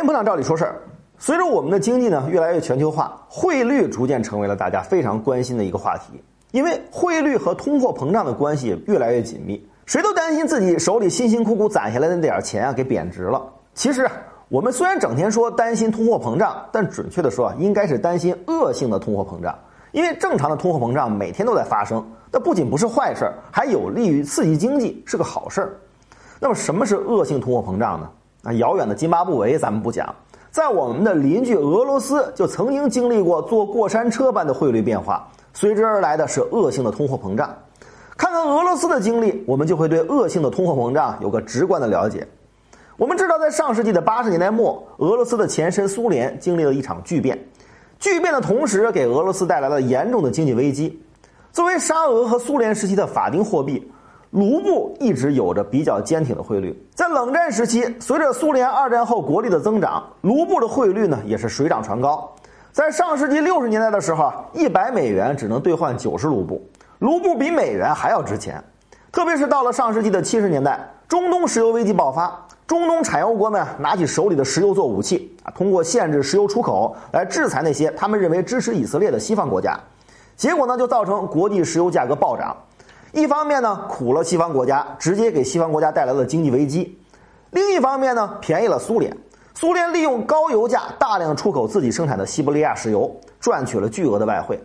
[0.00, 0.80] 因膨胀照理说事儿。
[1.18, 6.22] 随着我们的经济呢越来越全球化，汇率逐渐成为了大家非常关心的一个话题。
[6.52, 13.46] 因为汇率和通货膨胀的关系越来越紧密，谁都担心自己手里辛辛苦苦攒下来的那点钱啊给贬值了。
[13.74, 14.12] 其实啊，
[14.48, 19.56] 我们虽然整天说担心通货膨胀，但准确的说啊，应该是担心恶性的通货膨胀。
[19.92, 25.76] 因为正常的通货膨胀每天都在发生，那不仅不是坏事儿，还有利于刺激经济，是个好事儿。
[26.40, 28.08] 那么什么是恶性通货膨胀呢？
[28.42, 30.14] 啊，遥远的津巴布韦咱们不讲，
[30.50, 35.28] 在我们的邻居俄罗斯就曾经经历过坐过山车般的汇率变化。
[35.52, 37.54] 随之而来的是恶性的通货膨胀。
[38.16, 42.26] 看看俄罗斯的经历，我们就会对恶性的通货膨胀有个直观的了解。
[42.96, 47.38] 我们知道，在上世纪的八十年代末，俄罗斯的前身苏联经历了一场巨变。
[47.98, 51.02] 巨变的同时，给俄罗斯带来了严重的经济危机。
[51.50, 53.90] 作为沙俄和苏联时期的法定货币，
[54.30, 56.80] 卢布一直有着比较坚挺的汇率。
[56.94, 62.32] 在冷战时期，随着苏联二战后国力的增长，卢布的汇率呢也是水涨船高。
[62.70, 66.64] 在上世纪六十年代的时候，一百美元只能兑换九十卢布，
[67.00, 68.62] 卢布比美元还要值钱。
[69.10, 79.76] 特别是到了上世纪的七十年代，中东石油危机爆发，中东产油国们拿起手里的石油做武器啊，通过限制石油出口来制裁那些他们认为支持以色列的西方国家。
[80.36, 82.56] 结果呢，就造成国际石油价格暴涨。
[83.12, 86.84] 一方面呢，苦了西方国家，直接给西方国家带来了经济危机；
[87.50, 89.16] 另一方面呢，便宜了苏联。
[89.54, 94.58] 苏联利用高油价大量出口自己生产的西伯利亚石油，赚取了巨额的外汇。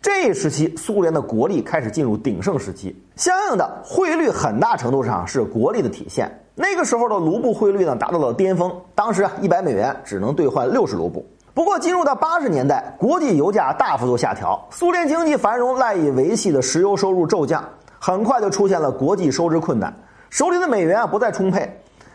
[0.00, 6.30] 这一时期，苏联的国力开始进入鼎盛时期，相应的汇率很大程度上是国力的体现。
[6.54, 11.26] 那个时候的卢布汇率呢达到了巅峰，当时啊一百美元只能兑换六十卢布。
[11.54, 17.64] 不过进入到八十年代，国际油价大幅度下调，苏联经济繁荣赖以维系的石油收入骤降，
[17.98, 19.94] 很快就出现了国际收支困难，
[20.30, 21.70] 手里的美元啊不再充沛。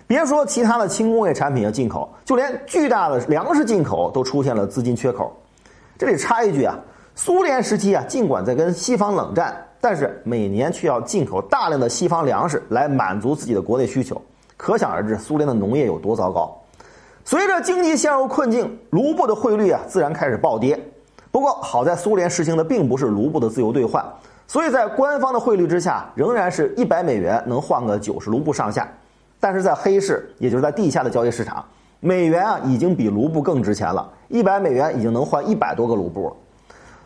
[0.07, 5.33] 别说其他的轻工业产品要进口，就连巨大的粮食进口都出现了资金缺口。
[5.97, 6.77] 这里插一句啊，
[7.15, 14.21] 苏联时期啊，尽管在跟西方冷战，但是每年却要进口大量的西方粮食来满足自己的国内需求，
[14.57, 16.53] 可想而知苏联的农业有多糟糕。
[17.23, 20.77] 随着经济陷入困境，卢布的汇率啊自然开始暴跌。
[21.31, 24.03] 不过好在苏联实行的并不是卢布的自由兑换，
[24.51, 28.85] 所以在官方的汇率之下，仍然是一百美元能换个九十卢布上下。
[29.39, 31.63] 但是在黑市，也就是在地下的交易市场，
[32.01, 36.35] 美元啊已经比卢布更值钱了，一百美元已经能换一百多个卢布。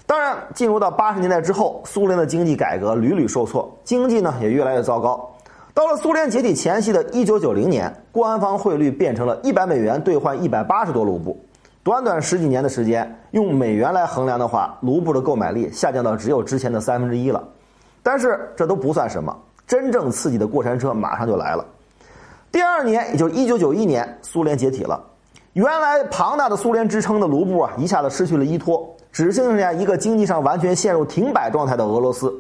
[0.08, 5.30] 当然，进入到八十年代之后，苏联的经济改革屡屡受挫，经济呢也越来越糟糕。
[5.72, 11.45] 到了苏联解体前夕的一九九零年，官方汇率变成了一百美元兑换一百八十多卢布，
[11.86, 17.48] 短短十几年的时间，用美元来衡量的话，卢布的购买力下降到只有之前的三分之一了。
[18.02, 19.38] 但是这都不算什么，
[19.68, 21.64] 真正刺激的过山车马上就来了。
[22.52, 25.00] 第二年，也就是一九九一年，苏联解体了。
[25.54, 32.34] 原来庞大的苏联支撑的卢布啊，一下子失去了依托，只剩下一个经济上完全陷入停摆状态的俄罗斯。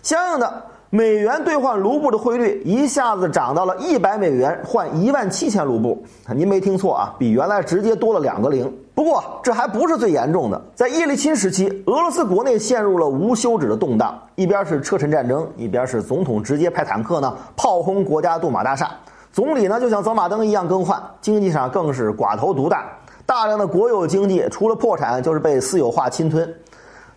[0.00, 6.00] 相应的，美元兑换卢布的汇率一下子涨到了一百美元换一万七千卢布。
[6.32, 8.72] 您没听错啊，比原来直接多了两个零。
[8.94, 18.88] 不过这还不是最严重的，在叶利钦时期，俄罗斯国内陷入了无休止的动荡，一边是车臣战争，一边是总统直接派坦克呢炮轰国家杜马大厦。
[19.32, 22.86] 总理呢就像走马灯一样更换，经济上更是寡头独大，
[23.26, 26.54] 大量的国有经济除了破产就是被私有化侵吞。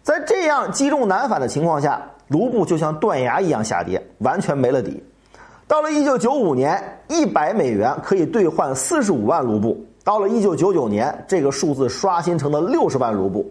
[0.02, 5.04] 在这样积重难返的情况下，卢布就像断崖一样下跌，完全没了底。
[5.68, 13.46] 到了一九九五年，一百美元可以兑换四十五万卢布；到了一九九九年，这个数字刷新成了六十万卢布。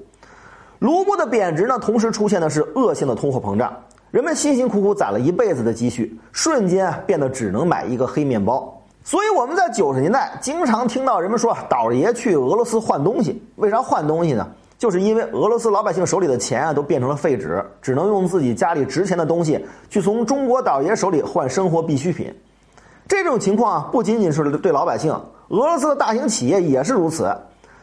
[0.78, 3.72] 卢布的贬值呢，同时出现的是恶性的通货膨胀。
[4.10, 8.74] 人们辛辛苦苦攒了一辈子的积蓄，瞬间变得只能买一个黑面包。
[9.04, 13.42] 所以我们在九十年代经常听到人们说“倒爷去俄罗斯换东西”。
[13.56, 14.48] 为啥换东西呢？
[14.78, 22.32] 就是因为俄罗斯老百姓手里的钱啊都变成了废纸，只能用自己家里值钱的东西去从中国倒爷手里换生活必需品。
[23.08, 25.10] 这种情况啊不仅仅是对老百姓，
[25.48, 27.36] 俄罗斯的大型企业也是如此。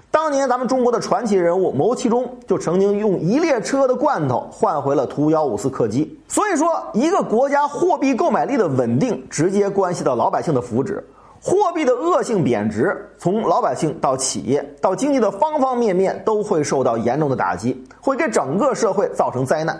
[0.09, 6.17] 当年咱们中国的传奇人物牟其中就曾经用一列车的罐头换回了图幺五四客机。
[6.29, 11.03] 所以说，一个国家货币购买力的稳定，直接关系到老百姓的福祉。
[11.47, 19.79] 货币的恶性贬值，从老百姓到企业到经济的方方面面都会受到严重的打击，会给整个社会造成灾难。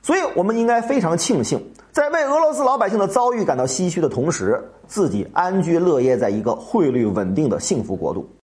[0.00, 1.62] 所以，我们应该非常庆幸，
[1.92, 8.26] 在为俄罗斯老百姓的遭遇感到唏嘘的同时，自己安居乐业在一个汇率稳定的幸福国度。